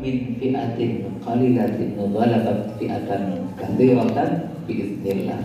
min 0.00 0.36
fi'atin 0.36 1.08
qalilatin 1.24 1.96
ghalabat 1.96 2.76
fi'atan 2.76 3.52
katsiratan 3.56 4.30
biiznillah. 4.68 5.42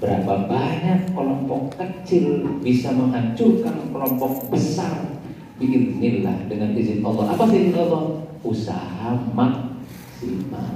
Berapa 0.00 0.48
banyak 0.48 1.12
kelompok 1.12 1.76
kecil 1.76 2.56
bisa 2.64 2.88
menghancurkan 2.96 3.92
kelompok 3.92 4.48
besar 4.48 5.20
biiznillah 5.60 6.48
dengan 6.48 6.72
izin 6.72 7.04
Allah. 7.04 7.36
Apa 7.36 7.44
sih 7.48 7.68
izin 7.68 7.76
Allah? 7.76 8.04
Usaha 8.40 9.12
maksimal. 9.36 10.72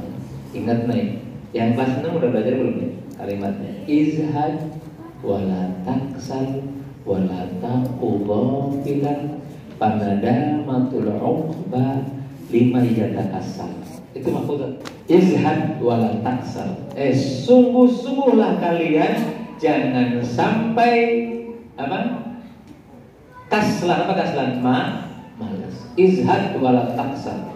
Ingat 0.52 0.86
nih, 0.86 1.24
yang 1.56 1.72
kelas 1.72 2.04
6 2.04 2.12
udah 2.20 2.28
belajar 2.28 2.54
belum 2.60 2.76
nih 2.78 2.92
kalimatnya? 3.16 3.72
Izhad 3.88 4.76
wala 5.24 5.72
taksal 5.88 6.60
wala 7.08 7.48
taqudhafilan 7.64 9.40
panadamatul 9.80 11.08
uqba 11.16 12.04
lima 12.54 12.78
yatakasal 12.86 13.74
itu 14.14 14.30
maksudnya 14.30 14.78
izhad 15.10 15.82
wala 15.82 16.22
taksal 16.22 16.86
eh 16.94 17.10
sungguh-sungguhlah 17.10 18.62
kalian 18.62 19.42
jangan 19.58 20.22
sampai 20.22 20.94
apa? 21.74 21.98
Kaslan 23.50 24.06
apa 24.06 24.14
kaslan 24.18 24.50
ma 24.62 25.10
malas. 25.38 25.74
Izhad 25.98 26.58
wala 26.62 26.94
taksal 26.94 27.54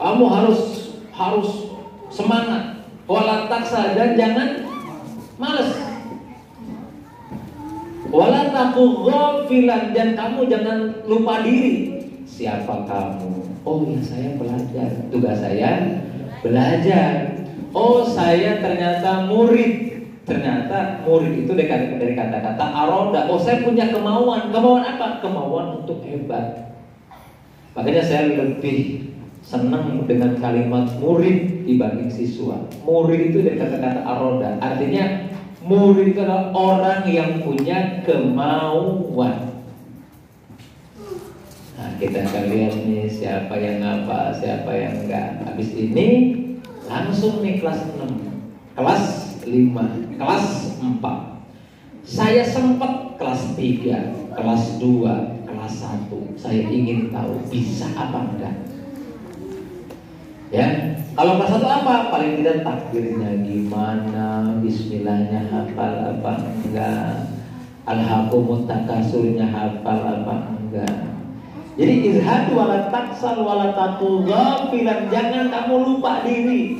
kamu 0.00 0.24
harus 0.26 0.60
harus 1.14 1.50
semangat. 2.10 2.82
Wala 3.06 3.46
taksal 3.46 3.94
dan 3.94 4.18
jangan 4.18 4.66
malas. 5.38 5.70
Wala 8.10 8.50
taku 8.50 9.06
ghafilan 9.06 9.94
dan 9.94 10.18
kamu 10.18 10.50
jangan 10.50 10.78
lupa 11.06 11.46
diri 11.46 12.00
siapa 12.30 12.86
kamu. 12.86 13.60
Oh 13.66 13.82
ya 13.82 13.98
saya 13.98 14.38
belajar. 14.38 14.88
Tugas 15.10 15.42
saya 15.42 15.70
belajar. 16.40 17.12
Oh 17.74 18.06
saya 18.06 18.62
ternyata 18.62 19.26
murid. 19.26 19.90
Ternyata 20.22 21.02
murid 21.02 21.42
itu 21.44 21.52
dari, 21.58 21.98
dari 21.98 22.14
kata-kata 22.14 22.62
aroda. 22.62 23.26
Oh 23.26 23.36
saya 23.42 23.66
punya 23.66 23.90
kemauan. 23.90 24.54
Kemauan 24.54 24.86
apa? 24.86 25.18
Kemauan 25.18 25.82
untuk 25.82 26.06
hebat. 26.06 26.78
Makanya 27.74 28.02
saya 28.06 28.38
lebih 28.38 29.10
senang 29.42 30.06
dengan 30.06 30.38
kalimat 30.38 30.86
murid 31.02 31.66
dibanding 31.66 32.08
siswa. 32.12 32.62
Murid 32.86 33.34
itu 33.34 33.42
dari 33.42 33.58
kata-kata 33.58 34.06
aroda. 34.06 34.54
Artinya 34.62 35.26
murid 35.66 36.14
itu 36.14 36.20
adalah 36.22 36.54
orang 36.54 37.02
yang 37.10 37.42
punya 37.42 38.00
kemauan 38.06 39.49
kita 42.00 42.24
akan 42.24 42.44
lihat 42.48 42.74
nih 42.88 43.04
siapa 43.12 43.60
yang 43.60 43.84
apa, 43.84 44.32
siapa 44.32 44.72
yang 44.72 45.04
enggak. 45.04 45.44
Habis 45.44 45.76
ini 45.76 46.32
langsung 46.88 47.44
nih 47.44 47.60
kelas 47.60 47.92
6, 47.92 48.72
kelas 48.72 49.04
5, 49.44 50.16
kelas 50.16 50.46
4. 50.80 50.96
Saya 52.00 52.40
sempat 52.40 53.20
kelas 53.20 53.52
3, 53.52 54.32
kelas 54.32 54.64
2, 54.80 55.44
kelas 55.44 55.74
1. 56.08 56.40
Saya 56.40 56.62
ingin 56.72 57.12
tahu 57.12 57.36
bisa 57.52 57.92
apa 57.92 58.32
enggak. 58.32 58.56
Ya, 60.48 60.96
kalau 61.12 61.36
kelas 61.36 61.60
1 61.60 61.68
apa? 61.84 62.08
Paling 62.08 62.40
tidak 62.40 62.64
takdirnya 62.64 63.44
gimana, 63.44 64.56
bismillahnya 64.64 65.52
hafal 65.52 66.16
apa 66.16 66.48
enggak, 66.64 67.28
al-hakumut 67.84 68.64
takasurnya 68.64 69.52
hafal 69.52 70.00
apa 70.00 70.56
enggak 70.56 71.19
jadi 71.80 71.94
izhad 72.12 72.52
wala 72.52 72.92
taksal 72.92 73.40
wala 73.40 73.72
tatugafilan 73.72 75.08
jangan 75.08 75.48
kamu 75.48 75.74
lupa 75.80 76.20
diri. 76.28 76.76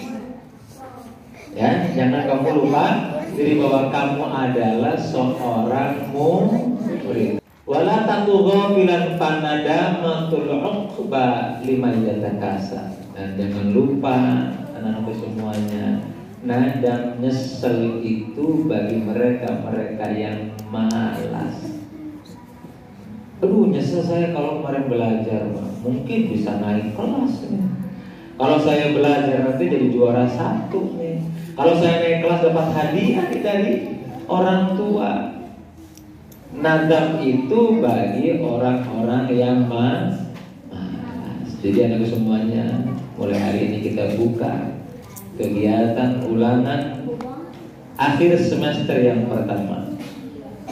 Ya, 1.56 1.88
jangan 1.96 2.28
kamu 2.28 2.48
lupa 2.60 2.84
diri 3.32 3.56
bahwa 3.56 3.88
kamu 3.88 4.24
adalah 4.28 5.00
seorang 5.00 6.12
murid. 6.12 7.40
Wala 7.64 8.04
tatugafilan 8.04 9.16
panada 9.16 10.04
matul 10.04 10.52
uqba 10.68 11.56
liman 11.64 12.04
yatakasa. 12.04 12.92
Dan 13.16 13.40
jangan 13.40 13.72
lupa 13.72 14.16
anak-anak 14.76 15.16
semuanya 15.16 16.04
nada 16.44 17.16
nyesel 17.16 18.04
itu 18.04 18.68
bagi 18.68 19.00
mereka-mereka 19.00 20.06
yang 20.12 20.52
malas. 20.68 21.79
Aduh 23.40 23.72
nyesel 23.72 24.04
saya 24.04 24.36
kalau 24.36 24.60
kemarin 24.60 24.84
belajar 24.92 25.48
Mungkin 25.80 26.20
bisa 26.28 26.60
naik 26.60 26.92
kelas. 26.92 27.48
Nih. 27.48 27.64
Kalau 28.36 28.56
saya 28.60 28.92
belajar 28.92 29.48
nanti 29.48 29.64
jadi 29.64 29.86
juara 29.88 30.28
satu. 30.28 31.00
Nih 31.00 31.24
Kalau 31.56 31.74
saya 31.80 32.04
naik 32.04 32.20
kelas 32.20 32.40
dapat 32.44 32.66
hadiah 32.76 33.28
dari 33.32 33.72
orang 34.28 34.76
tua. 34.76 35.10
Nadam 36.50 37.22
itu 37.22 37.78
bagi 37.80 38.42
orang-orang 38.42 39.24
yang 39.32 39.70
malas. 39.70 40.30
Jadi 41.60 41.92
anak 41.92 42.08
semuanya 42.08 42.88
Mulai 43.20 43.36
hari 43.36 43.60
ini 43.68 43.78
kita 43.84 44.16
buka 44.16 44.80
Kegiatan 45.36 46.24
ulangan 46.24 47.04
Akhir 48.00 48.40
semester 48.40 48.96
yang 48.96 49.28
pertama 49.28 49.89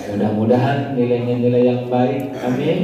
Mudah-mudahan 0.08 0.96
nilainya 0.96 1.34
nilai 1.36 1.62
yang 1.68 1.82
baik. 1.92 2.32
Amin. 2.40 2.78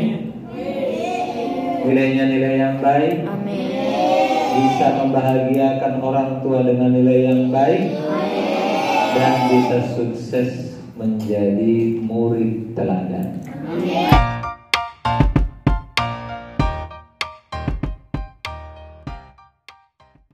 Nilainya 1.84 2.24
nilai 2.28 2.54
yang 2.60 2.76
baik. 2.84 3.24
Amin. 3.24 3.72
Bisa 4.54 4.86
membahagiakan 5.00 6.04
orang 6.04 6.44
tua 6.44 6.60
dengan 6.68 6.92
nilai 6.92 7.18
yang 7.32 7.42
baik. 7.48 7.96
Dan 9.14 9.34
bisa 9.48 9.78
sukses 9.96 10.76
menjadi 11.00 12.02
murid 12.04 12.76
teladan. 12.76 13.41
Amin. 13.72 14.44